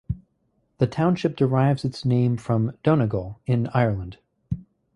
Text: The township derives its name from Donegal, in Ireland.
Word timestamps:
The 0.79 0.87
township 0.87 1.35
derives 1.35 1.85
its 1.85 2.05
name 2.05 2.37
from 2.37 2.75
Donegal, 2.81 3.39
in 3.45 3.67
Ireland. 3.71 4.17